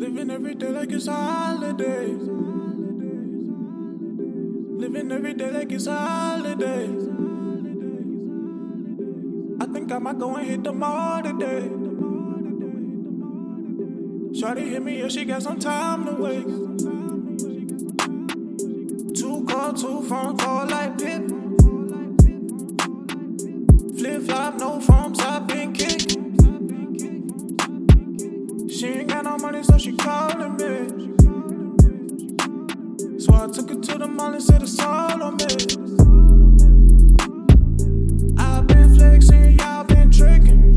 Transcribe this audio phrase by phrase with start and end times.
[0.00, 2.06] Living every day like it's a holiday.
[4.82, 6.84] Living every day like it's a holiday.
[9.60, 11.68] I think I might go and hit the mall today.
[14.40, 16.48] Shawty hit me if she got some time to waste.
[19.20, 21.39] Two call, two phone call like Pip.
[29.62, 30.88] So she calling me.
[33.18, 35.44] So I took her to the mall and said it's all on me.
[38.38, 40.76] I've been flexing, y'all been tricking.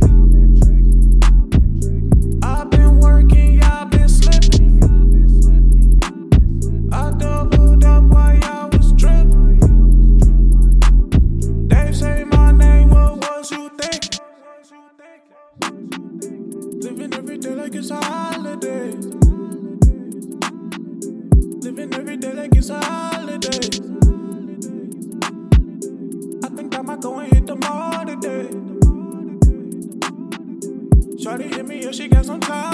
[2.43, 4.81] I've been working, y'all been slipping.
[6.91, 9.59] I doubled up while y'all was tripping.
[11.69, 14.19] They say my name, what was you thinking?
[16.83, 18.91] Living every day like it's a holiday.
[21.61, 23.69] Living every day like it's a holiday.
[26.43, 28.49] I think I might go and hit the mall today.
[31.23, 32.72] Shawty hit me if she got some time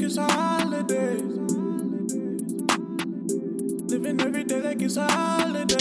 [0.00, 1.16] like it's a holiday.
[3.86, 5.74] Living every day like it's a holiday.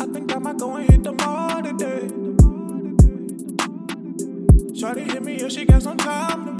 [0.00, 2.08] I think I might go and hit the mall today.
[4.74, 6.56] Shawty hit me if she got some time